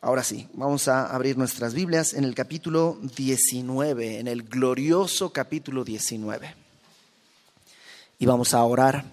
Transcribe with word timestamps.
Ahora 0.00 0.22
sí, 0.22 0.48
vamos 0.52 0.86
a 0.86 1.06
abrir 1.06 1.36
nuestras 1.36 1.74
Biblias 1.74 2.14
en 2.14 2.22
el 2.22 2.36
capítulo 2.36 3.00
19, 3.16 4.20
en 4.20 4.28
el 4.28 4.44
glorioso 4.44 5.32
capítulo 5.32 5.82
19. 5.82 6.54
Y 8.20 8.26
vamos 8.26 8.54
a 8.54 8.62
orar 8.62 9.06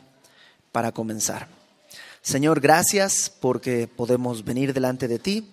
para 0.72 0.92
comenzar. 0.92 1.48
Señor, 2.22 2.60
gracias 2.60 3.32
porque 3.40 3.88
podemos 3.88 4.46
venir 4.46 4.76
delante 4.76 5.08
de 5.08 5.18
ti 5.18 5.50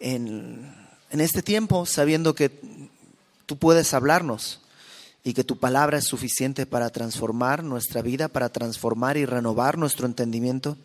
en, 0.00 0.74
en 1.10 1.20
este 1.20 1.42
tiempo 1.42 1.84
sabiendo 1.84 2.34
que 2.34 2.50
tú 3.44 3.58
puedes 3.58 3.92
hablarnos 3.92 4.62
y 5.22 5.34
que 5.34 5.44
tu 5.44 5.58
palabra 5.58 5.98
es 5.98 6.06
suficiente 6.06 6.64
para 6.64 6.88
transformar 6.88 7.64
nuestra 7.64 8.00
vida, 8.00 8.28
para 8.28 8.48
transformar 8.48 9.18
y 9.18 9.26
renovar 9.26 9.76
nuestro 9.76 10.06
entendimiento, 10.06 10.78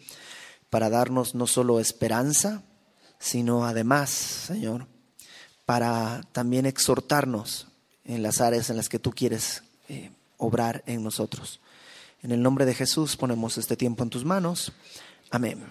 para 0.70 0.90
darnos 0.90 1.34
no 1.34 1.48
solo 1.48 1.80
esperanza, 1.80 2.62
sino 3.20 3.66
además, 3.66 4.10
Señor, 4.10 4.88
para 5.66 6.22
también 6.32 6.66
exhortarnos 6.66 7.68
en 8.06 8.24
las 8.24 8.42
áreas 8.42 8.70
en 8.70 8.78
las 8.78 8.90
que 8.90 9.00
tú 9.00 9.12
quieres 9.12 9.64
eh, 9.88 10.10
obrar 10.38 10.84
en 10.88 11.04
nosotros. 11.04 11.60
En 12.24 12.32
el 12.32 12.42
nombre 12.42 12.66
de 12.66 12.74
Jesús 12.74 13.16
ponemos 13.16 13.58
este 13.58 13.78
tiempo 13.78 14.04
en 14.04 14.10
tus 14.10 14.26
manos. 14.26 14.72
Amén. 15.30 15.64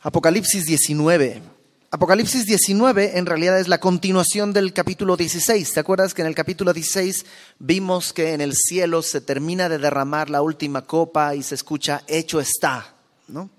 Apocalipsis 0.00 0.64
19. 0.64 1.42
Apocalipsis 1.90 2.46
19 2.46 3.18
en 3.18 3.26
realidad 3.26 3.58
es 3.58 3.68
la 3.68 3.78
continuación 3.78 4.52
del 4.52 4.72
capítulo 4.72 5.16
16. 5.16 5.74
¿Te 5.74 5.80
acuerdas 5.80 6.14
que 6.14 6.22
en 6.22 6.28
el 6.28 6.34
capítulo 6.34 6.72
16 6.72 7.26
vimos 7.58 8.12
que 8.12 8.32
en 8.32 8.40
el 8.40 8.54
cielo 8.54 9.02
se 9.02 9.20
termina 9.20 9.68
de 9.68 9.78
derramar 9.78 10.30
la 10.30 10.40
última 10.40 10.86
copa 10.86 11.34
y 11.34 11.42
se 11.42 11.56
escucha, 11.56 12.02
hecho 12.06 12.40
está, 12.40 12.94
¿no? 13.28 13.50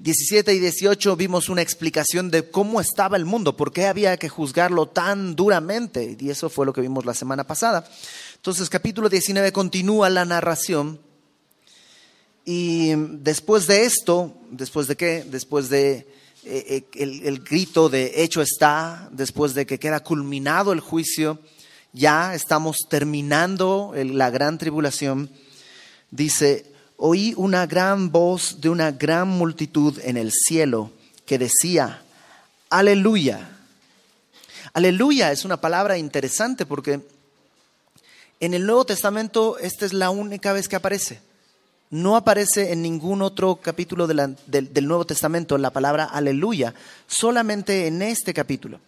17 0.00 0.54
y 0.54 0.60
18 0.60 1.16
vimos 1.16 1.48
una 1.48 1.60
explicación 1.60 2.30
de 2.30 2.48
cómo 2.50 2.80
estaba 2.80 3.16
el 3.16 3.24
mundo, 3.24 3.56
por 3.56 3.72
qué 3.72 3.86
había 3.86 4.16
que 4.16 4.28
juzgarlo 4.28 4.86
tan 4.86 5.34
duramente, 5.34 6.16
y 6.20 6.30
eso 6.30 6.48
fue 6.48 6.66
lo 6.66 6.72
que 6.72 6.80
vimos 6.80 7.04
la 7.04 7.14
semana 7.14 7.44
pasada. 7.44 7.84
Entonces, 8.36 8.70
capítulo 8.70 9.08
19 9.08 9.50
continúa 9.50 10.08
la 10.08 10.24
narración, 10.24 11.00
y 12.44 12.94
después 12.94 13.66
de 13.66 13.84
esto, 13.84 14.32
después 14.52 14.86
de 14.86 14.96
qué? 14.96 15.26
Después 15.28 15.68
de 15.68 16.06
eh, 16.44 16.86
eh, 16.94 17.20
el, 17.24 17.40
grito 17.40 17.88
de 17.88 18.22
hecho 18.22 18.40
está, 18.40 19.08
después 19.12 19.52
de 19.52 19.66
que 19.66 19.80
queda 19.80 20.00
culminado 20.00 20.72
el 20.72 20.80
juicio, 20.80 21.40
ya 21.92 22.36
estamos 22.36 22.86
terminando 22.88 23.92
la 23.96 24.30
gran 24.30 24.58
tribulación, 24.58 25.28
dice, 26.12 26.72
oí 26.98 27.32
una 27.36 27.64
gran 27.66 28.10
voz 28.10 28.60
de 28.60 28.68
una 28.68 28.90
gran 28.90 29.28
multitud 29.28 29.98
en 30.02 30.16
el 30.16 30.32
cielo 30.32 30.90
que 31.24 31.38
decía, 31.38 32.02
aleluya. 32.68 33.48
Aleluya 34.74 35.32
es 35.32 35.44
una 35.44 35.60
palabra 35.60 35.96
interesante 35.96 36.66
porque 36.66 37.00
en 38.40 38.54
el 38.54 38.66
Nuevo 38.66 38.84
Testamento 38.84 39.58
esta 39.58 39.86
es 39.86 39.92
la 39.92 40.10
única 40.10 40.52
vez 40.52 40.68
que 40.68 40.76
aparece. 40.76 41.20
No 41.90 42.16
aparece 42.16 42.72
en 42.72 42.82
ningún 42.82 43.22
otro 43.22 43.56
capítulo 43.56 44.06
del, 44.06 44.36
del 44.46 44.88
Nuevo 44.88 45.06
Testamento 45.06 45.56
la 45.56 45.70
palabra 45.70 46.04
aleluya, 46.04 46.74
solamente 47.06 47.86
en 47.86 48.02
este 48.02 48.34
capítulo. 48.34 48.80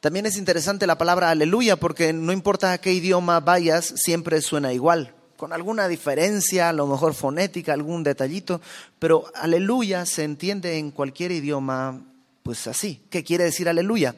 También 0.00 0.26
es 0.26 0.36
interesante 0.36 0.86
la 0.86 0.98
palabra 0.98 1.30
aleluya 1.30 1.76
porque 1.76 2.12
no 2.12 2.32
importa 2.32 2.72
a 2.72 2.78
qué 2.78 2.92
idioma 2.92 3.40
vayas, 3.40 3.94
siempre 3.96 4.42
suena 4.42 4.72
igual 4.72 5.14
con 5.38 5.52
alguna 5.52 5.86
diferencia, 5.86 6.68
a 6.68 6.72
lo 6.72 6.88
mejor 6.88 7.14
fonética, 7.14 7.72
algún 7.72 8.02
detallito, 8.02 8.60
pero 8.98 9.30
aleluya 9.36 10.04
se 10.04 10.24
entiende 10.24 10.78
en 10.78 10.90
cualquier 10.90 11.30
idioma 11.30 12.02
pues 12.42 12.66
así. 12.66 13.04
¿Qué 13.08 13.22
quiere 13.22 13.44
decir 13.44 13.68
aleluya? 13.68 14.16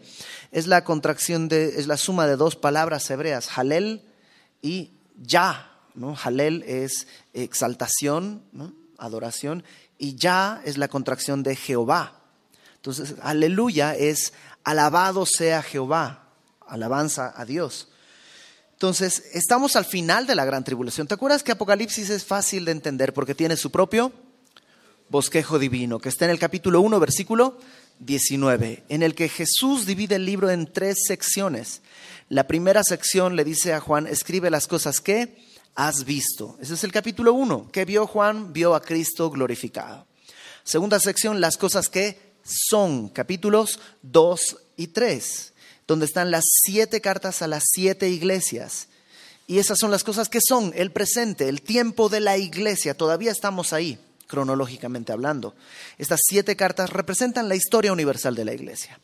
Es 0.51 0.67
la 0.67 0.83
contracción 0.83 1.49
de, 1.49 1.79
es 1.79 1.87
la 1.87 1.99
suma 1.99 2.27
de 2.27 2.37
dos 2.37 2.57
palabras 2.57 3.11
hebreas, 3.11 3.59
halel 3.59 4.03
y 4.62 4.93
ya. 5.21 5.71
¿no? 5.94 6.17
Halel 6.17 6.62
es 6.67 7.06
exaltación, 7.34 8.43
adoración, 8.97 9.62
y 9.99 10.15
ya 10.15 10.62
es 10.65 10.78
la 10.78 10.89
contracción 10.89 11.43
de 11.43 11.55
Jehová. 11.55 12.23
Entonces, 12.77 13.17
aleluya 13.21 13.94
es 13.94 14.33
alabado 14.65 15.27
sea 15.27 15.62
Jehová, 15.62 16.31
alabanza 16.67 17.34
a 17.37 17.44
Dios. 17.44 17.89
Entonces, 18.81 19.25
estamos 19.35 19.77
al 19.77 19.85
final 19.85 20.27
de 20.27 20.35
la 20.35 20.47
gran 20.47 20.65
tribulación. 20.65 21.07
¿Te 21.07 21.13
acuerdas 21.13 21.43
que 21.43 21.53
Apocalipsis 21.53 22.09
es 22.09 22.25
fácil 22.25 22.65
de 22.65 22.73
entender 22.73 23.13
porque 23.13 23.35
tiene 23.35 23.59
su 23.59 23.71
propio 23.71 24.11
bosquejo 25.11 25.59
divino, 25.59 25.99
que 25.99 26.09
está 26.09 26.25
en 26.25 26.31
el 26.31 26.39
capítulo 26.39 26.81
1, 26.81 26.99
versículo 26.99 27.59
19, 27.99 28.85
en 28.89 29.03
el 29.03 29.15
que 29.15 29.29
Jesús 29.29 29.85
divide 29.85 30.15
el 30.15 30.25
libro 30.25 30.49
en 30.49 30.73
tres 30.73 31.05
secciones. 31.07 31.83
La 32.31 32.47
primera 32.47 32.83
sección 32.83 33.37
le 33.37 33.45
dice 33.45 33.75
a 33.75 33.81
Juan, 33.81 34.07
escribe 34.07 34.49
las 34.49 34.67
cosas 34.67 35.03
que 35.03 35.37
has 35.75 36.07
visto. 36.07 36.57
Ese 36.59 36.73
es 36.73 36.83
el 36.83 36.91
capítulo 36.91 37.35
1. 37.35 37.69
¿Qué 37.71 37.85
vio 37.85 38.07
Juan? 38.07 38.55
Vio 38.55 38.75
a 38.75 38.81
Cristo 38.81 39.29
glorificado. 39.29 40.07
Segunda 40.65 40.99
sección, 41.01 41.43
las 41.43 41.59
cosas 41.59 41.91
que 41.91 42.33
son, 42.45 43.11
capítulos 43.11 43.79
2 44.01 44.57
y 44.79 44.87
3 44.87 45.53
donde 45.91 46.06
están 46.06 46.31
las 46.31 46.45
siete 46.47 47.01
cartas 47.01 47.43
a 47.43 47.49
las 47.49 47.65
siete 47.67 48.09
iglesias. 48.11 48.87
Y 49.49 49.59
esas 49.59 49.77
son 49.77 49.91
las 49.91 50.05
cosas 50.05 50.28
que 50.28 50.39
son 50.41 50.73
el 50.77 50.93
presente, 50.93 51.49
el 51.49 51.62
tiempo 51.62 52.09
de 52.09 52.21
la 52.21 52.39
iglesia. 52.39 52.95
Todavía 52.95 53.33
estamos 53.33 53.73
ahí, 53.73 53.99
cronológicamente 54.29 55.11
hablando. 55.11 55.56
Estas 55.99 56.21
siete 56.25 56.55
cartas 56.55 56.91
representan 56.91 57.49
la 57.49 57.56
historia 57.56 57.93
universal 57.93 58.37
de 58.37 58.45
la 58.45 58.55
iglesia. 58.55 59.00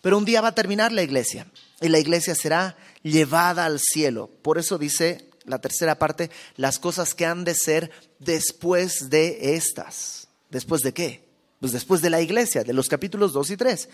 Pero 0.00 0.16
un 0.16 0.24
día 0.24 0.40
va 0.40 0.48
a 0.48 0.54
terminar 0.54 0.92
la 0.92 1.02
iglesia 1.02 1.46
y 1.78 1.90
la 1.90 1.98
iglesia 1.98 2.34
será 2.34 2.74
llevada 3.02 3.66
al 3.66 3.78
cielo. 3.78 4.30
Por 4.40 4.56
eso 4.56 4.78
dice 4.78 5.28
la 5.44 5.58
tercera 5.58 5.98
parte, 5.98 6.30
las 6.56 6.78
cosas 6.78 7.14
que 7.14 7.26
han 7.26 7.44
de 7.44 7.54
ser 7.54 7.90
después 8.18 9.10
de 9.10 9.56
estas. 9.56 10.28
¿Después 10.48 10.80
de 10.80 10.94
qué? 10.94 11.29
Pues 11.60 11.72
después 11.72 12.00
de 12.00 12.10
la 12.10 12.20
iglesia, 12.20 12.64
de 12.64 12.72
los 12.72 12.88
capítulos 12.88 13.32
2 13.32 13.50
y 13.50 13.56
3. 13.56 13.88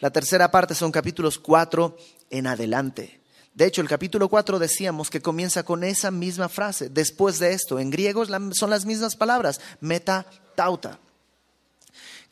La 0.00 0.10
tercera 0.10 0.50
parte 0.50 0.74
son 0.74 0.90
capítulos 0.90 1.38
4 1.38 1.96
en 2.30 2.46
adelante. 2.48 3.20
De 3.54 3.66
hecho, 3.66 3.80
el 3.80 3.88
capítulo 3.88 4.28
4 4.28 4.58
decíamos 4.58 5.08
que 5.08 5.20
comienza 5.20 5.62
con 5.62 5.84
esa 5.84 6.10
misma 6.10 6.48
frase. 6.48 6.88
Después 6.88 7.38
de 7.38 7.52
esto, 7.52 7.78
en 7.78 7.90
griego 7.90 8.24
son 8.52 8.70
las 8.70 8.84
mismas 8.86 9.14
palabras, 9.14 9.60
meta, 9.80 10.26
tauta 10.56 10.98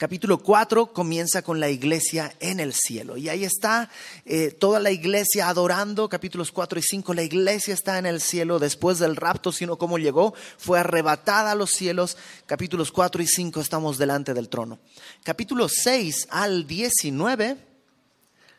capítulo 0.01 0.39
4 0.39 0.95
comienza 0.95 1.43
con 1.43 1.61
la 1.61 1.69
iglesia 1.69 2.35
en 2.41 2.59
el 2.59 2.73
cielo. 2.73 3.19
Y 3.19 3.29
ahí 3.29 3.45
está 3.45 3.91
eh, 4.25 4.51
toda 4.51 4.81
la 4.81 4.91
iglesia 4.91 5.51
adorando, 5.51 6.09
capítulos 6.09 6.53
4 6.53 6.79
y 6.79 6.83
5, 6.83 7.13
la 7.13 7.23
iglesia 7.23 7.75
está 7.75 7.99
en 7.99 8.07
el 8.07 8.23
cielo 8.23 8.59
después 8.59 8.99
del 8.99 9.15
rapto, 9.15 9.53
sino 9.53 9.77
cómo 9.77 9.99
llegó, 9.99 10.33
fue 10.57 10.79
arrebatada 10.79 11.51
a 11.51 11.55
los 11.55 11.73
cielos. 11.73 12.17
Capítulos 12.47 12.93
4 12.93 13.23
y 13.23 13.27
5 13.27 13.61
estamos 13.61 13.99
delante 13.99 14.33
del 14.33 14.49
trono. 14.49 14.79
Capítulos 15.23 15.73
6 15.83 16.29
al 16.31 16.67
19, 16.67 17.59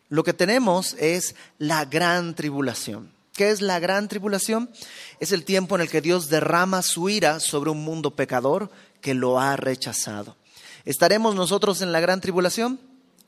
lo 0.09 0.23
que 0.23 0.33
tenemos 0.33 0.95
es 0.99 1.33
la 1.57 1.85
gran 1.85 2.35
tribulación. 2.35 3.11
¿Qué 3.33 3.49
es 3.49 3.61
la 3.61 3.79
gran 3.79 4.09
tribulación? 4.09 4.69
Es 5.19 5.31
el 5.31 5.43
tiempo 5.43 5.73
en 5.73 5.81
el 5.81 5.89
que 5.89 6.01
Dios 6.01 6.29
derrama 6.29 6.83
su 6.83 7.09
ira 7.09 7.39
sobre 7.39 7.71
un 7.71 7.83
mundo 7.83 8.15
pecador 8.15 8.69
que 9.01 9.15
lo 9.15 9.39
ha 9.39 9.55
rechazado. 9.55 10.35
¿Estaremos 10.85 11.35
nosotros 11.35 11.81
en 11.81 11.91
la 11.91 11.99
gran 11.99 12.21
tribulación? 12.21 12.79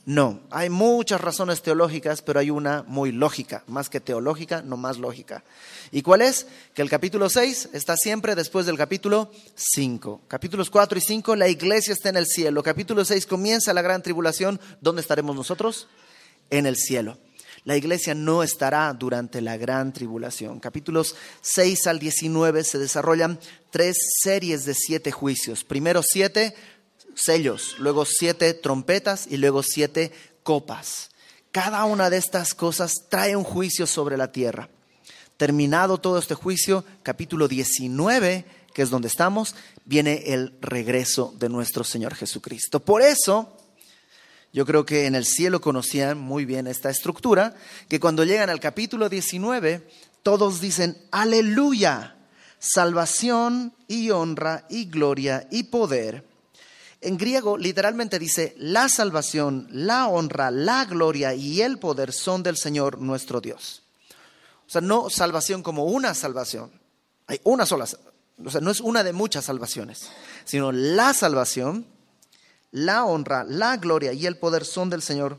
No, 0.05 0.41
hay 0.51 0.69
muchas 0.69 1.21
razones 1.21 1.61
teológicas, 1.61 2.21
pero 2.21 2.39
hay 2.39 2.49
una 2.49 2.83
muy 2.87 3.13
lógica, 3.13 3.63
más 3.67 3.89
que 3.89 4.01
teológica, 4.01 4.61
no 4.61 4.75
más 4.75 4.97
lógica. 4.97 5.45
¿Y 5.91 6.01
cuál 6.01 6.21
es? 6.21 6.45
Que 6.73 6.81
el 6.81 6.89
capítulo 6.89 7.29
6 7.29 7.69
está 7.71 7.95
siempre 7.95 8.35
después 8.35 8.65
del 8.65 8.77
capítulo 8.77 9.31
5. 9.55 10.23
Capítulos 10.27 10.69
4 10.69 10.97
y 10.97 11.01
5, 11.01 11.35
la 11.37 11.47
iglesia 11.47 11.93
está 11.93 12.09
en 12.09 12.17
el 12.17 12.25
cielo. 12.25 12.63
Capítulo 12.63 13.05
6 13.05 13.25
comienza 13.25 13.73
la 13.73 13.81
gran 13.81 14.03
tribulación. 14.03 14.59
¿Dónde 14.81 15.01
estaremos 15.01 15.37
nosotros? 15.37 15.87
En 16.49 16.65
el 16.65 16.75
cielo. 16.75 17.17
La 17.63 17.77
iglesia 17.77 18.13
no 18.13 18.43
estará 18.43 18.91
durante 18.93 19.39
la 19.39 19.55
gran 19.55 19.93
tribulación. 19.93 20.59
Capítulos 20.59 21.15
6 21.41 21.87
al 21.87 21.99
19 21.99 22.65
se 22.65 22.77
desarrollan 22.77 23.39
tres 23.71 23.95
series 24.21 24.65
de 24.65 24.73
siete 24.73 25.11
juicios. 25.11 25.63
Primero 25.63 26.03
siete 26.03 26.55
sellos, 27.15 27.75
luego 27.79 28.05
siete 28.05 28.53
trompetas 28.53 29.27
y 29.29 29.37
luego 29.37 29.63
siete 29.63 30.11
copas. 30.43 31.09
Cada 31.51 31.85
una 31.85 32.09
de 32.09 32.17
estas 32.17 32.53
cosas 32.53 33.05
trae 33.09 33.35
un 33.35 33.43
juicio 33.43 33.85
sobre 33.85 34.17
la 34.17 34.31
tierra. 34.31 34.69
Terminado 35.37 35.99
todo 35.99 36.17
este 36.17 36.35
juicio, 36.35 36.83
capítulo 37.03 37.47
19, 37.47 38.45
que 38.73 38.81
es 38.81 38.89
donde 38.89 39.07
estamos, 39.07 39.55
viene 39.85 40.33
el 40.33 40.55
regreso 40.61 41.33
de 41.37 41.49
nuestro 41.49 41.83
Señor 41.83 42.15
Jesucristo. 42.15 42.79
Por 42.79 43.01
eso, 43.01 43.55
yo 44.51 44.65
creo 44.65 44.85
que 44.85 45.05
en 45.05 45.15
el 45.15 45.25
cielo 45.25 45.61
conocían 45.61 46.17
muy 46.17 46.45
bien 46.45 46.67
esta 46.67 46.89
estructura, 46.89 47.55
que 47.87 47.99
cuando 47.99 48.23
llegan 48.23 48.49
al 48.49 48.59
capítulo 48.59 49.09
19, 49.09 49.87
todos 50.23 50.59
dicen, 50.61 50.97
aleluya, 51.11 52.15
salvación 52.57 53.73
y 53.87 54.09
honra 54.09 54.65
y 54.69 54.85
gloria 54.85 55.47
y 55.51 55.63
poder 55.63 56.32
En 57.03 57.17
griego 57.17 57.57
literalmente 57.57 58.17
dice, 58.17 58.55
la 58.57 58.87
salvación, 58.87 59.67
la 59.71 60.07
honra, 60.07 60.51
la 60.51 60.85
gloria 60.85 61.33
y 61.33 61.61
el 61.61 61.77
poder 61.77 62.13
son 62.13 62.43
del 62.43 62.55
Señor 62.55 62.99
nuestro 62.99 63.41
Dios. 63.41 63.83
O 64.65 64.69
sea, 64.69 64.79
no 64.79 65.09
salvación 65.09 65.63
como 65.63 65.83
una 65.83 66.13
salvación. 66.13 66.71
Hay 67.27 67.41
una 67.43 67.65
sola, 67.65 67.85
o 68.43 68.49
sea, 68.49 68.61
no 68.61 68.71
es 68.71 68.79
una 68.79 69.03
de 69.03 69.11
muchas 69.11 69.45
salvaciones, 69.45 70.09
sino 70.45 70.71
la 70.71 71.13
salvación, 71.13 71.85
la 72.71 73.03
honra, 73.03 73.43
la 73.43 73.75
gloria 73.75 74.13
y 74.13 74.25
el 74.25 74.37
poder 74.37 74.63
son 74.63 74.89
del 74.89 75.01
Señor 75.01 75.37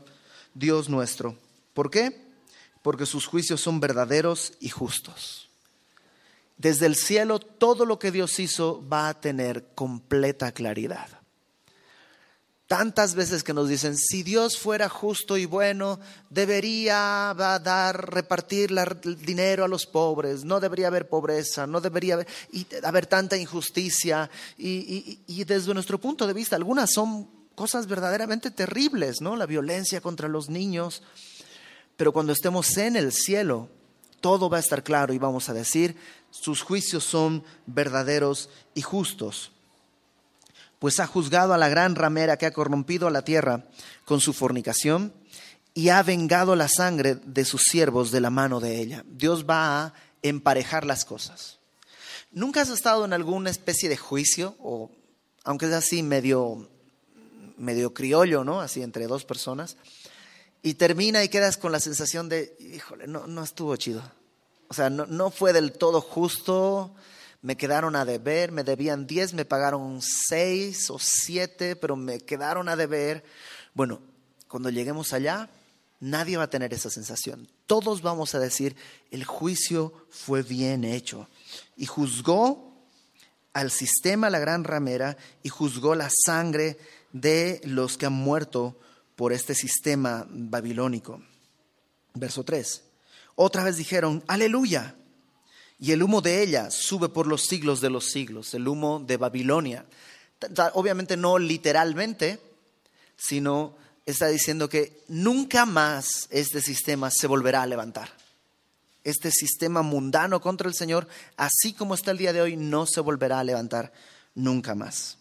Dios 0.53 0.87
nuestro. 0.87 1.35
¿Por 1.73 1.89
qué? 1.89 2.29
Porque 2.83 3.07
sus 3.07 3.25
juicios 3.25 3.59
son 3.59 3.79
verdaderos 3.79 4.53
y 4.59 4.69
justos. 4.69 5.49
Desde 6.57 6.85
el 6.85 6.95
cielo 6.95 7.39
todo 7.39 7.85
lo 7.85 7.97
que 7.97 8.11
Dios 8.11 8.39
hizo 8.39 8.87
va 8.87 9.09
a 9.09 9.19
tener 9.19 9.73
completa 9.73 10.51
claridad. 10.51 11.24
Tantas 12.67 13.13
veces 13.13 13.43
que 13.43 13.53
nos 13.53 13.69
dicen, 13.69 13.95
si 13.95 14.23
Dios 14.23 14.57
fuera 14.57 14.89
justo 14.89 15.37
y 15.37 15.45
bueno, 15.45 15.99
debería 16.31 17.31
dar, 17.37 18.11
repartir 18.11 18.71
el 18.71 19.21
dinero 19.21 19.65
a 19.65 19.67
los 19.67 19.85
pobres, 19.85 20.43
no 20.43 20.59
debería 20.59 20.87
haber 20.87 21.07
pobreza, 21.07 21.67
no 21.67 21.79
debería 21.79 22.25
haber, 22.83 23.05
tanta 23.05 23.37
injusticia. 23.37 24.31
Y, 24.57 25.43
desde 25.43 25.75
nuestro 25.75 25.99
punto 25.99 26.25
de 26.25 26.33
vista, 26.33 26.55
algunas 26.55 26.91
son 26.91 27.29
cosas 27.53 27.85
verdaderamente 27.85 28.49
terribles, 28.49 29.21
¿no? 29.21 29.35
La 29.35 29.45
violencia 29.45 30.01
contra 30.01 30.27
los 30.27 30.49
niños. 30.49 31.03
Pero 31.97 32.13
cuando 32.13 32.33
estemos 32.33 32.75
en 32.77 32.95
el 32.95 33.11
cielo, 33.11 33.69
todo 34.21 34.49
va 34.49 34.57
a 34.57 34.61
estar 34.61 34.83
claro 34.83 35.13
y 35.13 35.19
vamos 35.19 35.49
a 35.49 35.53
decir, 35.53 35.95
sus 36.31 36.63
juicios 36.63 37.03
son 37.03 37.43
verdaderos 37.67 38.49
y 38.73 38.81
justos 38.81 39.51
pues 40.85 40.99
ha 40.99 41.07
juzgado 41.07 41.55
a 41.55 41.57
la 41.57 41.67
gran 41.67 41.95
ramera 41.95 42.37
que 42.37 42.45
ha 42.45 42.53
corrompido 42.53 43.07
a 43.07 43.09
la 43.09 43.23
tierra 43.23 43.65
con 44.05 44.21
su 44.21 44.33
fornicación 44.33 45.15
y 45.73 45.89
ha 45.89 46.03
vengado 46.03 46.55
la 46.55 46.67
sangre 46.67 47.15
de 47.15 47.43
sus 47.43 47.63
siervos 47.63 48.11
de 48.11 48.21
la 48.21 48.29
mano 48.29 48.59
de 48.59 48.79
ella. 48.79 49.03
Dios 49.07 49.47
va 49.49 49.83
a 49.83 49.93
emparejar 50.21 50.85
las 50.85 51.03
cosas. 51.03 51.57
¿Nunca 52.31 52.61
has 52.61 52.69
estado 52.69 53.03
en 53.03 53.13
alguna 53.13 53.49
especie 53.49 53.89
de 53.89 53.97
juicio, 53.97 54.55
o 54.59 54.91
aunque 55.43 55.65
es 55.65 55.73
así 55.73 56.03
medio, 56.03 56.69
medio 57.57 57.91
criollo, 57.95 58.43
¿no? 58.43 58.61
Así 58.61 58.83
entre 58.83 59.07
dos 59.07 59.25
personas, 59.25 59.77
y 60.61 60.75
termina 60.75 61.23
y 61.23 61.29
quedas 61.29 61.57
con 61.57 61.71
la 61.71 61.79
sensación 61.79 62.29
de, 62.29 62.55
híjole, 62.59 63.07
no, 63.07 63.25
no 63.25 63.43
estuvo 63.43 63.75
chido. 63.75 64.03
O 64.67 64.75
sea, 64.75 64.91
no, 64.91 65.07
no 65.07 65.31
fue 65.31 65.51
del 65.51 65.71
todo 65.71 65.99
justo, 65.99 66.93
me 67.45 67.57
quedaron 67.57 67.95
a 67.95 68.05
deber, 68.05 68.51
me 68.51 68.63
debían 68.63 69.05
10, 69.05 69.35
me 69.35 69.45
pagaron 69.45 69.99
6 70.01 70.89
o 70.89 70.97
7, 70.97 71.75
pero 71.75 71.95
me 71.95 72.19
quedaron 72.19 72.67
a 72.69 72.75
deber. 72.75 73.23
Bueno, 73.75 74.01
cuando 74.47 74.71
lleguemos 74.71 75.13
allá, 75.13 75.51
nadie 75.99 76.37
va 76.37 76.45
a 76.45 76.49
tener 76.49 76.73
esa 76.73 76.89
sensación. 76.89 77.47
Todos 77.67 78.01
vamos 78.01 78.33
a 78.33 78.39
decir, 78.39 78.75
el 79.11 79.25
juicio 79.25 79.93
fue 80.09 80.41
bien 80.41 80.83
hecho. 80.83 81.29
Y 81.77 81.85
juzgó 81.85 82.83
al 83.53 83.69
sistema 83.69 84.31
la 84.31 84.39
gran 84.39 84.63
ramera 84.63 85.15
y 85.43 85.49
juzgó 85.49 85.93
la 85.93 86.09
sangre 86.09 86.79
de 87.13 87.61
los 87.63 87.99
que 87.99 88.07
han 88.07 88.13
muerto 88.13 88.79
por 89.15 89.33
este 89.33 89.53
sistema 89.53 90.25
babilónico. 90.27 91.21
Verso 92.15 92.43
3. 92.43 92.81
Otra 93.35 93.63
vez 93.63 93.77
dijeron, 93.77 94.23
aleluya 94.25 94.95
y 95.79 95.91
el 95.91 96.03
humo 96.03 96.21
de 96.21 96.41
ella 96.41 96.71
sube 96.71 97.09
por 97.09 97.27
los 97.27 97.45
siglos 97.45 97.81
de 97.81 97.89
los 97.89 98.09
siglos, 98.09 98.53
el 98.53 98.67
humo 98.67 99.03
de 99.05 99.17
Babilonia. 99.17 99.85
Obviamente 100.73 101.17
no 101.17 101.37
literalmente, 101.37 102.39
sino 103.17 103.75
está 104.05 104.27
diciendo 104.27 104.69
que 104.69 105.03
nunca 105.07 105.65
más 105.65 106.27
este 106.29 106.61
sistema 106.61 107.09
se 107.11 107.27
volverá 107.27 107.63
a 107.63 107.67
levantar. 107.67 108.09
Este 109.03 109.31
sistema 109.31 109.81
mundano 109.81 110.41
contra 110.41 110.67
el 110.67 110.75
Señor, 110.75 111.07
así 111.37 111.73
como 111.73 111.93
está 111.93 112.11
el 112.11 112.17
día 112.17 112.33
de 112.33 112.41
hoy, 112.41 112.55
no 112.55 112.85
se 112.85 113.01
volverá 113.01 113.39
a 113.39 113.43
levantar 113.43 113.91
nunca 114.33 114.75
más. 114.75 115.17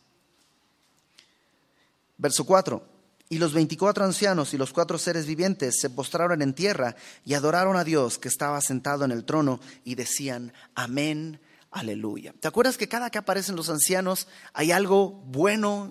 Verso 2.16 2.44
4. 2.44 2.93
Y 3.34 3.38
los 3.38 3.52
veinticuatro 3.52 4.04
ancianos 4.04 4.54
y 4.54 4.58
los 4.58 4.72
cuatro 4.72 4.96
seres 4.96 5.26
vivientes 5.26 5.80
se 5.80 5.90
postraron 5.90 6.40
en 6.40 6.54
tierra 6.54 6.94
y 7.24 7.34
adoraron 7.34 7.76
a 7.76 7.82
Dios 7.82 8.16
que 8.16 8.28
estaba 8.28 8.60
sentado 8.60 9.04
en 9.04 9.10
el 9.10 9.24
trono 9.24 9.58
y 9.82 9.96
decían, 9.96 10.52
amén, 10.76 11.40
aleluya. 11.72 12.32
¿Te 12.38 12.46
acuerdas 12.46 12.76
que 12.76 12.86
cada 12.86 13.10
que 13.10 13.18
aparecen 13.18 13.56
los 13.56 13.70
ancianos 13.70 14.28
hay 14.52 14.70
algo 14.70 15.10
bueno 15.10 15.90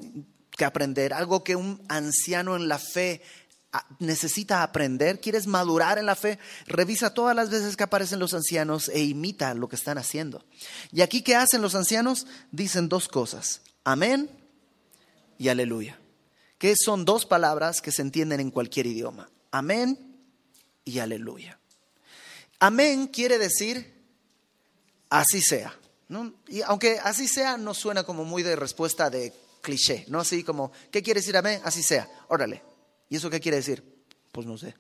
que 0.52 0.64
aprender, 0.64 1.14
algo 1.14 1.44
que 1.44 1.58
un 1.58 1.84
anciano 1.90 2.56
en 2.56 2.70
la 2.70 2.80
fe 2.80 3.22
ah, 3.74 3.86
necesita 4.00 4.64
aprender? 4.64 5.20
¿Quieres 5.20 5.46
madurar 5.46 5.98
en 5.98 6.06
la 6.06 6.16
fe? 6.16 6.40
Revisa 6.66 7.14
todas 7.14 7.36
las 7.36 7.50
veces 7.50 7.76
que 7.76 7.84
aparecen 7.84 8.20
los 8.20 8.34
ancianos 8.34 8.88
e 8.88 9.04
imita 9.04 9.54
lo 9.54 9.68
que 9.68 9.76
están 9.76 9.98
haciendo. 9.98 10.46
Y 10.94 11.02
aquí, 11.02 11.24
¿qué 11.24 11.36
hacen 11.36 11.62
los 11.62 11.76
ancianos? 11.76 12.26
Dicen 12.54 12.88
dos 12.88 13.10
cosas, 13.10 13.60
amén 13.84 14.30
y 15.38 15.50
aleluya 15.50 15.98
que 16.64 16.78
son 16.78 17.04
dos 17.04 17.26
palabras 17.26 17.82
que 17.82 17.92
se 17.92 18.02
entienden 18.02 18.40
en 18.40 18.50
cualquier 18.50 18.88
idioma. 18.88 19.30
Amén 19.52 20.16
y 20.86 21.00
aleluya. 21.00 21.60
Amén 22.58 23.08
quiere 23.08 23.38
decir 23.38 24.02
así 25.10 25.42
sea. 25.42 25.78
Y 26.48 26.62
aunque 26.62 27.02
así 27.04 27.28
sea, 27.28 27.58
no 27.58 27.74
suena 27.74 28.06
como 28.06 28.24
muy 28.24 28.44
de 28.44 28.56
respuesta 28.56 29.10
de 29.10 29.34
cliché, 29.62 30.06
¿no? 30.08 30.22
Así 30.22 30.46
como, 30.46 30.72
¿qué 30.90 31.04
quiere 31.04 31.20
decir 31.20 31.36
amén? 31.36 31.60
Así 31.66 31.84
sea. 31.84 32.10
Órale. 32.30 32.64
¿Y 33.10 33.18
eso 33.18 33.30
qué 33.30 33.42
quiere 33.42 33.58
decir? 33.58 33.84
Pues 34.32 34.48
no 34.48 34.58
sé. 34.58 34.74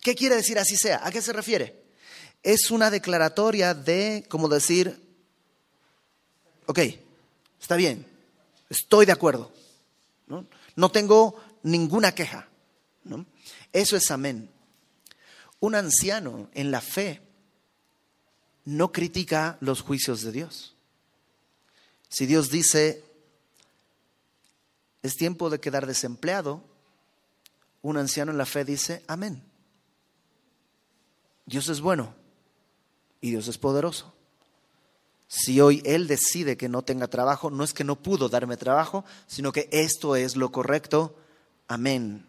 ¿Qué 0.00 0.14
quiere 0.14 0.36
decir 0.36 0.58
así 0.58 0.78
sea? 0.78 1.02
¿A 1.06 1.10
qué 1.10 1.20
se 1.20 1.34
refiere? 1.34 1.84
Es 2.42 2.70
una 2.70 2.90
declaratoria 2.90 3.74
de, 3.74 4.24
como 4.30 4.48
decir, 4.48 4.98
ok, 6.64 6.78
está 7.60 7.76
bien, 7.76 8.06
estoy 8.70 9.04
de 9.04 9.12
acuerdo. 9.12 9.52
¿No? 10.26 10.90
tengo 10.90 11.40
ninguna 11.62 12.14
queja. 12.14 12.48
Eso 13.72 13.96
es 13.96 14.10
amén. 14.10 14.50
Un 15.60 15.74
anciano 15.74 16.50
en 16.54 16.70
la 16.70 16.80
fe 16.80 17.22
no 18.64 18.92
critica 18.92 19.58
los 19.60 19.80
juicios 19.80 20.22
de 20.22 20.32
Dios. 20.32 20.74
Si 22.08 22.26
Dios 22.26 22.50
dice, 22.50 23.04
es 25.02 25.14
tiempo 25.16 25.50
de 25.50 25.60
quedar 25.60 25.86
desempleado, 25.86 26.64
un 27.82 27.96
anciano 27.96 28.32
en 28.32 28.38
la 28.38 28.46
fe 28.46 28.64
dice, 28.64 29.04
amén. 29.06 29.42
Dios 31.46 31.68
es 31.68 31.80
bueno 31.80 32.14
y 33.20 33.30
Dios 33.30 33.46
es 33.46 33.58
poderoso. 33.58 34.15
Si 35.28 35.60
hoy 35.60 35.82
Él 35.84 36.06
decide 36.06 36.56
que 36.56 36.68
no 36.68 36.82
tenga 36.82 37.08
trabajo, 37.08 37.50
no 37.50 37.64
es 37.64 37.74
que 37.74 37.84
no 37.84 37.96
pudo 37.96 38.28
darme 38.28 38.56
trabajo, 38.56 39.04
sino 39.26 39.52
que 39.52 39.68
esto 39.72 40.16
es 40.16 40.36
lo 40.36 40.52
correcto. 40.52 41.16
Amén. 41.66 42.24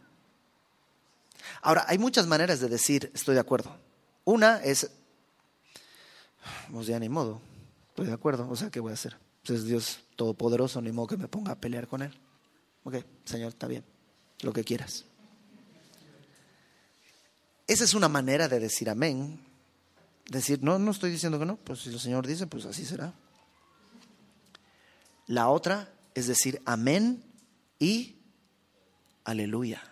Ahora, 1.62 1.86
hay 1.88 1.98
muchas 1.98 2.28
maneras 2.28 2.60
de 2.60 2.70
decir 2.70 3.12
estoy 3.14 3.36
de 3.36 3.42
acuerdo. 3.42 3.76
Una 4.26 4.58
es, 4.64 4.90
pues 6.72 6.88
ya 6.88 7.00
ni 7.00 7.08
modo, 7.08 7.40
estoy 7.90 8.08
de 8.08 8.14
acuerdo, 8.14 8.50
o 8.50 8.56
sea, 8.56 8.70
¿qué 8.70 8.80
voy 8.80 8.92
a 8.92 8.96
hacer? 8.96 9.18
Pues 9.46 9.60
es 9.60 9.66
Dios 9.66 10.00
todopoderoso, 10.16 10.82
ni 10.82 10.92
modo 10.92 11.08
que 11.08 11.18
me 11.18 11.28
ponga 11.28 11.54
a 11.54 11.56
pelear 11.56 11.88
con 11.88 12.02
Él. 12.02 12.14
Ok, 12.84 12.96
Señor, 13.26 13.50
está 13.50 13.68
bien, 13.68 13.84
lo 14.42 14.52
que 14.52 14.64
quieras. 14.64 15.06
Esa 17.68 17.84
es 17.84 17.94
una 17.94 18.08
manera 18.08 18.48
de 18.48 18.60
decir 18.60 18.90
amén, 18.90 19.47
Decir, 20.30 20.62
no, 20.62 20.78
no 20.78 20.92
estoy 20.92 21.12
diciendo 21.12 21.40
que 21.40 21.46
no, 21.46 21.56
pues 21.58 21.80
si 21.82 21.90
el 21.90 22.00
Señor 22.00 22.28
dice, 22.28 22.48
pues 22.48 22.66
así 22.66 22.86
será. 22.86 23.14
La 25.28 25.50
otra 25.50 25.90
es 26.16 26.28
decir 26.28 26.62
amén 26.66 27.24
y 27.80 28.18
aleluya. 29.24 29.84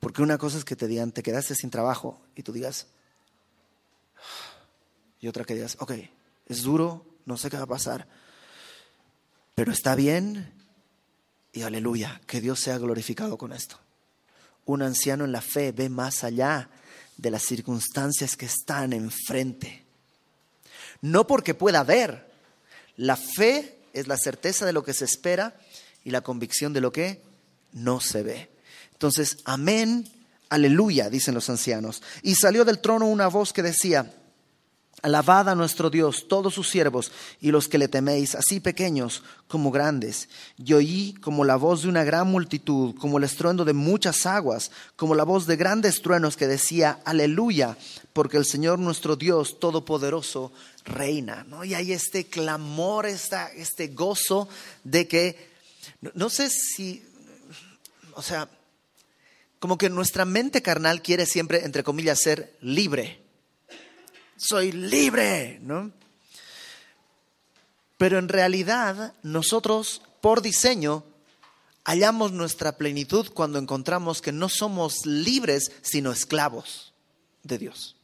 Porque 0.00 0.22
una 0.22 0.38
cosa 0.38 0.58
es 0.58 0.64
que 0.64 0.76
te 0.76 0.86
digan, 0.86 1.12
te 1.12 1.22
quedaste 1.22 1.54
sin 1.54 1.70
trabajo 1.70 2.20
y 2.34 2.42
tú 2.42 2.52
digas, 2.52 2.86
y 5.20 5.28
otra 5.28 5.44
que 5.44 5.54
digas, 5.54 5.76
ok, 5.80 5.92
es 6.46 6.62
duro, 6.62 7.06
no 7.26 7.36
sé 7.36 7.50
qué 7.50 7.58
va 7.58 7.64
a 7.64 7.66
pasar, 7.66 8.08
pero 9.54 9.72
está 9.72 9.94
bien 9.94 10.54
y 11.52 11.62
aleluya, 11.62 12.20
que 12.26 12.40
Dios 12.40 12.60
sea 12.60 12.78
glorificado 12.78 13.36
con 13.36 13.52
esto. 13.52 13.78
Un 14.64 14.82
anciano 14.82 15.24
en 15.24 15.32
la 15.32 15.42
fe 15.42 15.72
ve 15.72 15.90
más 15.90 16.24
allá 16.24 16.70
de 17.20 17.30
las 17.30 17.42
circunstancias 17.42 18.36
que 18.36 18.46
están 18.46 18.92
enfrente. 18.92 19.84
No 21.02 21.26
porque 21.26 21.54
pueda 21.54 21.84
ver. 21.84 22.30
La 22.96 23.16
fe 23.16 23.78
es 23.92 24.06
la 24.08 24.16
certeza 24.16 24.64
de 24.66 24.72
lo 24.72 24.82
que 24.82 24.94
se 24.94 25.04
espera 25.04 25.58
y 26.04 26.10
la 26.10 26.22
convicción 26.22 26.72
de 26.72 26.80
lo 26.80 26.92
que 26.92 27.22
no 27.72 28.00
se 28.00 28.22
ve. 28.22 28.50
Entonces, 28.92 29.38
amén, 29.44 30.08
aleluya, 30.48 31.10
dicen 31.10 31.34
los 31.34 31.50
ancianos. 31.50 32.02
Y 32.22 32.34
salió 32.34 32.64
del 32.64 32.80
trono 32.80 33.06
una 33.06 33.28
voz 33.28 33.52
que 33.52 33.62
decía, 33.62 34.12
Alabad 35.02 35.48
a 35.48 35.54
nuestro 35.54 35.88
Dios, 35.88 36.26
todos 36.28 36.52
sus 36.52 36.68
siervos 36.68 37.10
y 37.40 37.50
los 37.52 37.68
que 37.68 37.78
le 37.78 37.88
teméis, 37.88 38.34
así 38.34 38.60
pequeños 38.60 39.22
como 39.48 39.70
grandes. 39.70 40.28
Y 40.58 40.74
oí 40.74 41.14
como 41.22 41.44
la 41.44 41.56
voz 41.56 41.82
de 41.82 41.88
una 41.88 42.04
gran 42.04 42.28
multitud, 42.30 42.94
como 42.96 43.16
el 43.16 43.24
estruendo 43.24 43.64
de 43.64 43.72
muchas 43.72 44.26
aguas, 44.26 44.70
como 44.96 45.14
la 45.14 45.24
voz 45.24 45.46
de 45.46 45.56
grandes 45.56 46.02
truenos 46.02 46.36
que 46.36 46.46
decía, 46.46 47.00
aleluya, 47.06 47.78
porque 48.12 48.36
el 48.36 48.44
Señor 48.44 48.78
nuestro 48.78 49.16
Dios 49.16 49.58
Todopoderoso 49.58 50.52
reina. 50.84 51.46
¿no? 51.48 51.64
Y 51.64 51.72
hay 51.72 51.92
este 51.92 52.26
clamor, 52.26 53.06
este 53.06 53.88
gozo 53.88 54.50
de 54.84 55.08
que, 55.08 55.50
no 56.12 56.28
sé 56.28 56.50
si, 56.50 57.02
o 58.12 58.22
sea, 58.22 58.50
como 59.60 59.78
que 59.78 59.88
nuestra 59.88 60.26
mente 60.26 60.60
carnal 60.60 61.00
quiere 61.00 61.24
siempre, 61.24 61.64
entre 61.64 61.84
comillas, 61.84 62.20
ser 62.20 62.54
libre 62.60 63.29
soy 64.40 64.72
libre, 64.72 65.58
¿no? 65.62 65.92
Pero 67.98 68.18
en 68.18 68.28
realidad 68.28 69.14
nosotros, 69.22 70.00
por 70.22 70.40
diseño, 70.40 71.04
hallamos 71.84 72.32
nuestra 72.32 72.78
plenitud 72.78 73.28
cuando 73.34 73.58
encontramos 73.58 74.22
que 74.22 74.32
no 74.32 74.48
somos 74.48 75.04
libres, 75.04 75.70
sino 75.82 76.10
esclavos 76.10 76.94
de 77.42 77.58
Dios. 77.58 77.96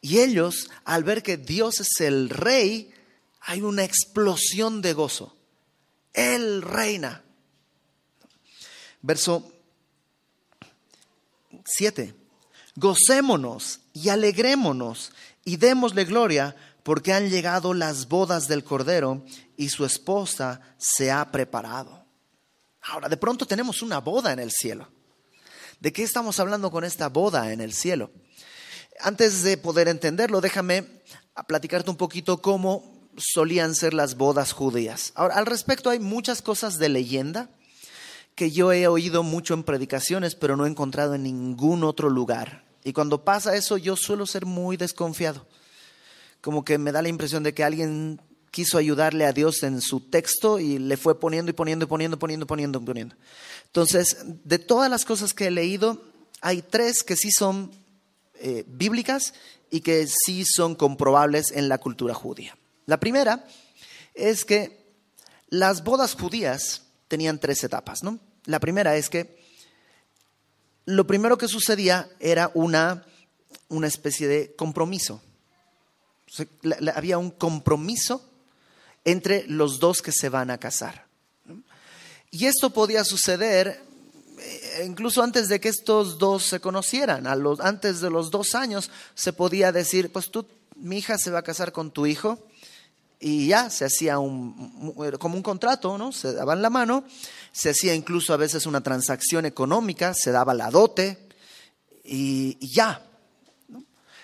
Y 0.00 0.18
ellos, 0.18 0.70
al 0.84 1.04
ver 1.04 1.22
que 1.22 1.36
Dios 1.36 1.78
es 1.80 2.00
el 2.00 2.30
rey, 2.30 2.92
hay 3.40 3.62
una 3.62 3.84
explosión 3.84 4.82
de 4.82 4.94
gozo. 4.94 5.36
Él 6.12 6.62
reina. 6.62 7.22
Verso 9.02 9.52
7 11.64 12.19
gocémonos 12.76 13.80
y 13.92 14.08
alegrémonos 14.08 15.12
y 15.44 15.56
démosle 15.56 16.04
gloria 16.04 16.56
porque 16.82 17.12
han 17.12 17.28
llegado 17.28 17.74
las 17.74 18.08
bodas 18.08 18.48
del 18.48 18.64
Cordero 18.64 19.24
y 19.56 19.68
su 19.68 19.84
esposa 19.84 20.60
se 20.78 21.10
ha 21.10 21.30
preparado. 21.30 22.04
Ahora, 22.82 23.08
de 23.08 23.16
pronto 23.16 23.46
tenemos 23.46 23.82
una 23.82 23.98
boda 23.98 24.32
en 24.32 24.38
el 24.38 24.50
cielo. 24.50 24.88
¿De 25.80 25.92
qué 25.92 26.02
estamos 26.02 26.40
hablando 26.40 26.70
con 26.70 26.84
esta 26.84 27.08
boda 27.08 27.52
en 27.52 27.60
el 27.60 27.72
cielo? 27.72 28.10
Antes 29.00 29.42
de 29.42 29.56
poder 29.56 29.88
entenderlo, 29.88 30.40
déjame 30.40 30.86
platicarte 31.46 31.90
un 31.90 31.96
poquito 31.96 32.40
cómo 32.42 33.10
solían 33.16 33.74
ser 33.74 33.94
las 33.94 34.16
bodas 34.16 34.52
judías. 34.52 35.12
Ahora, 35.14 35.36
al 35.36 35.46
respecto 35.46 35.90
hay 35.90 35.98
muchas 35.98 36.42
cosas 36.42 36.78
de 36.78 36.88
leyenda 36.88 37.50
que 38.40 38.50
yo 38.50 38.72
he 38.72 38.86
oído 38.86 39.22
mucho 39.22 39.52
en 39.52 39.64
predicaciones, 39.64 40.34
pero 40.34 40.56
no 40.56 40.64
he 40.64 40.70
encontrado 40.70 41.14
en 41.14 41.24
ningún 41.24 41.84
otro 41.84 42.08
lugar. 42.08 42.64
Y 42.82 42.94
cuando 42.94 43.22
pasa 43.22 43.54
eso, 43.54 43.76
yo 43.76 43.96
suelo 43.96 44.24
ser 44.24 44.46
muy 44.46 44.78
desconfiado. 44.78 45.46
Como 46.40 46.64
que 46.64 46.78
me 46.78 46.90
da 46.90 47.02
la 47.02 47.10
impresión 47.10 47.42
de 47.42 47.52
que 47.52 47.64
alguien 47.64 48.18
quiso 48.50 48.78
ayudarle 48.78 49.26
a 49.26 49.34
Dios 49.34 49.62
en 49.62 49.82
su 49.82 50.00
texto 50.08 50.58
y 50.58 50.78
le 50.78 50.96
fue 50.96 51.20
poniendo 51.20 51.50
y 51.50 51.52
poniendo 51.52 51.84
y 51.84 51.88
poniendo, 51.88 52.18
poniendo, 52.18 52.46
poniendo, 52.46 52.82
poniendo. 52.82 53.14
Entonces, 53.66 54.16
de 54.24 54.58
todas 54.58 54.88
las 54.90 55.04
cosas 55.04 55.34
que 55.34 55.48
he 55.48 55.50
leído, 55.50 56.02
hay 56.40 56.62
tres 56.62 57.02
que 57.02 57.16
sí 57.16 57.30
son 57.32 57.70
eh, 58.36 58.64
bíblicas 58.66 59.34
y 59.70 59.82
que 59.82 60.06
sí 60.06 60.46
son 60.46 60.76
comprobables 60.76 61.50
en 61.50 61.68
la 61.68 61.76
cultura 61.76 62.14
judía. 62.14 62.56
La 62.86 62.98
primera 63.00 63.44
es 64.14 64.46
que 64.46 64.94
las 65.50 65.84
bodas 65.84 66.14
judías 66.14 66.84
tenían 67.06 67.38
tres 67.38 67.62
etapas, 67.64 68.02
¿no? 68.02 68.18
La 68.44 68.60
primera 68.60 68.96
es 68.96 69.10
que 69.10 69.38
lo 70.86 71.06
primero 71.06 71.38
que 71.38 71.48
sucedía 71.48 72.08
era 72.18 72.50
una, 72.54 73.04
una 73.68 73.86
especie 73.86 74.28
de 74.28 74.54
compromiso. 74.54 75.22
había 76.94 77.18
un 77.18 77.30
compromiso 77.30 78.24
entre 79.04 79.46
los 79.46 79.78
dos 79.78 80.02
que 80.02 80.12
se 80.12 80.28
van 80.28 80.50
a 80.50 80.58
casar. 80.58 81.06
Y 82.30 82.46
esto 82.46 82.70
podía 82.70 83.04
suceder 83.04 83.82
eh, 84.38 84.84
incluso 84.86 85.22
antes 85.22 85.48
de 85.48 85.60
que 85.60 85.68
estos 85.68 86.18
dos 86.18 86.44
se 86.44 86.60
conocieran, 86.60 87.26
antes 87.26 88.00
de 88.00 88.10
los 88.10 88.30
dos 88.30 88.54
años 88.54 88.90
se 89.14 89.32
podía 89.32 89.72
decir, 89.72 90.10
pues 90.12 90.30
tú, 90.30 90.46
mi 90.76 90.98
hija 90.98 91.18
se 91.18 91.30
va 91.30 91.40
a 91.40 91.42
casar 91.42 91.72
con 91.72 91.90
tu 91.90 92.06
hijo, 92.06 92.38
y 93.22 93.48
ya 93.48 93.68
se 93.68 93.84
hacía 93.84 94.18
un, 94.18 94.94
como 95.18 95.36
un 95.36 95.42
contrato, 95.42 95.98
¿no? 95.98 96.10
Se 96.10 96.32
daban 96.32 96.62
la 96.62 96.70
mano, 96.70 97.04
se 97.52 97.70
hacía 97.70 97.94
incluso 97.94 98.32
a 98.32 98.36
veces 98.36 98.66
una 98.66 98.82
transacción 98.82 99.46
económica, 99.46 100.14
se 100.14 100.30
daba 100.30 100.54
la 100.54 100.70
dote 100.70 101.28
y, 102.04 102.56
ya. 102.74 103.06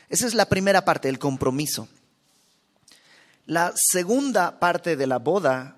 Esa 0.08 0.26
es 0.26 0.34
la 0.34 0.48
primera 0.48 0.84
parte, 0.84 1.08
el 1.08 1.18
compromiso. 1.18 1.88
La 3.46 3.72
segunda 3.76 4.58
parte 4.58 4.96
de 4.96 5.06
la 5.06 5.18
boda 5.18 5.76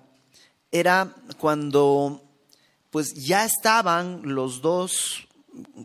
era 0.71 1.15
cuando 1.37 2.23
pues 2.89 3.13
ya 3.13 3.45
estaban 3.45 4.21
los 4.23 4.61
dos 4.61 5.27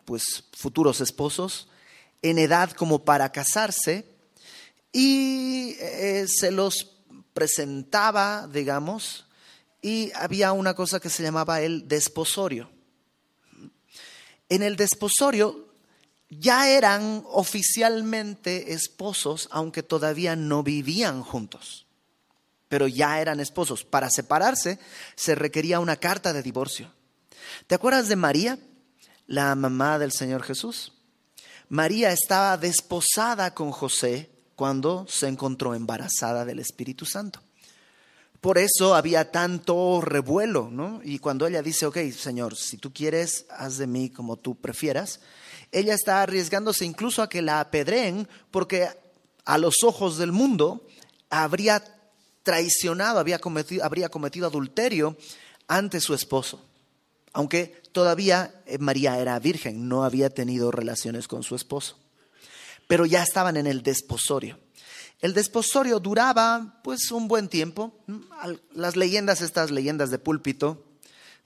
pues 0.04 0.44
futuros 0.52 1.00
esposos 1.00 1.68
en 2.22 2.38
edad 2.38 2.70
como 2.70 3.04
para 3.04 3.32
casarse 3.32 4.06
y 4.92 5.76
eh, 5.80 6.26
se 6.28 6.50
los 6.50 6.94
presentaba, 7.34 8.48
digamos, 8.50 9.26
y 9.84 10.10
había 10.14 10.52
una 10.52 10.72
cosa 10.72 10.98
que 10.98 11.10
se 11.10 11.22
llamaba 11.22 11.60
el 11.60 11.86
desposorio. 11.86 12.70
En 14.48 14.62
el 14.62 14.76
desposorio 14.76 15.74
ya 16.30 16.70
eran 16.70 17.22
oficialmente 17.26 18.72
esposos, 18.72 19.46
aunque 19.50 19.82
todavía 19.82 20.36
no 20.36 20.62
vivían 20.62 21.22
juntos, 21.22 21.84
pero 22.66 22.88
ya 22.88 23.20
eran 23.20 23.40
esposos. 23.40 23.84
Para 23.84 24.08
separarse 24.08 24.78
se 25.16 25.34
requería 25.34 25.80
una 25.80 25.96
carta 25.96 26.32
de 26.32 26.42
divorcio. 26.42 26.90
¿Te 27.66 27.74
acuerdas 27.74 28.08
de 28.08 28.16
María, 28.16 28.58
la 29.26 29.54
mamá 29.54 29.98
del 29.98 30.12
Señor 30.12 30.44
Jesús? 30.44 30.94
María 31.68 32.10
estaba 32.10 32.56
desposada 32.56 33.52
con 33.52 33.70
José 33.70 34.30
cuando 34.56 35.04
se 35.10 35.28
encontró 35.28 35.74
embarazada 35.74 36.46
del 36.46 36.60
Espíritu 36.60 37.04
Santo. 37.04 37.43
Por 38.44 38.58
eso 38.58 38.94
había 38.94 39.30
tanto 39.30 40.02
revuelo, 40.02 40.68
¿no? 40.70 41.00
Y 41.02 41.18
cuando 41.18 41.46
ella 41.46 41.62
dice, 41.62 41.86
ok, 41.86 41.96
Señor, 42.14 42.56
si 42.56 42.76
tú 42.76 42.92
quieres, 42.92 43.46
haz 43.48 43.78
de 43.78 43.86
mí 43.86 44.10
como 44.10 44.36
tú 44.36 44.54
prefieras, 44.54 45.20
ella 45.72 45.94
está 45.94 46.20
arriesgándose 46.20 46.84
incluso 46.84 47.22
a 47.22 47.30
que 47.30 47.40
la 47.40 47.60
apedreen 47.60 48.28
porque 48.50 48.90
a 49.46 49.56
los 49.56 49.82
ojos 49.82 50.18
del 50.18 50.30
mundo 50.30 50.86
habría 51.30 51.82
traicionado, 52.42 53.24
cometido, 53.40 53.82
habría 53.82 54.10
cometido 54.10 54.46
adulterio 54.46 55.16
ante 55.66 56.02
su 56.02 56.12
esposo. 56.12 56.62
Aunque 57.32 57.80
todavía 57.92 58.60
eh, 58.66 58.76
María 58.76 59.18
era 59.20 59.38
virgen, 59.38 59.88
no 59.88 60.04
había 60.04 60.28
tenido 60.28 60.70
relaciones 60.70 61.28
con 61.28 61.44
su 61.44 61.56
esposo 61.56 61.96
pero 62.86 63.06
ya 63.06 63.22
estaban 63.22 63.56
en 63.56 63.66
el 63.66 63.82
desposorio. 63.82 64.58
El 65.24 65.32
desposorio 65.32 66.00
duraba 66.00 66.82
pues 66.84 67.10
un 67.10 67.28
buen 67.28 67.48
tiempo. 67.48 67.94
Las 68.74 68.94
leyendas, 68.94 69.40
estas 69.40 69.70
leyendas 69.70 70.10
de 70.10 70.18
púlpito, 70.18 70.84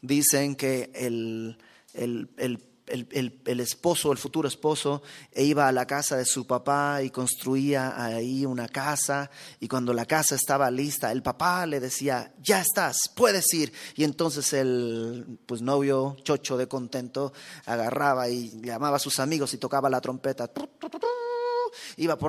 dicen 0.03 0.57
que 0.57 0.91
el, 0.95 1.57
el, 1.95 3.61
esposo, 3.61 4.11
el 4.11 4.19
futuro 4.19 4.49
esposo, 4.49 5.01
iba 5.37 5.69
a 5.69 5.71
la 5.71 5.87
casa 5.87 6.17
de 6.17 6.25
su 6.25 6.45
papá 6.45 7.05
y 7.05 7.11
construía 7.11 8.05
ahí 8.05 8.45
una 8.45 8.67
casa 8.67 9.31
y 9.61 9.69
cuando 9.69 9.95
la 9.95 10.07
casa 10.07 10.35
estaba 10.35 10.73
lista, 10.73 11.13
el 11.13 11.23
papá 11.23 11.65
le 11.65 11.79
decía, 11.79 12.35
ya 12.43 12.61
estás, 12.61 12.99
puedes 13.15 13.55
ir. 13.55 13.73
Y 13.95 14.03
entonces 14.03 14.55
el 14.55 15.39
pues, 15.47 15.63
novio, 15.63 16.17
chocho 16.25 16.57
de 16.57 16.67
contento, 16.67 17.33
agarraba 17.65 18.29
y 18.29 18.61
llamaba 18.61 18.97
a 18.97 18.99
sus 18.99 19.21
amigos 19.21 19.55
y 19.55 19.59
tocaba 19.59 19.89
la 19.89 20.01
trompeta 20.01 20.51
iba 21.97 22.17
por 22.17 22.27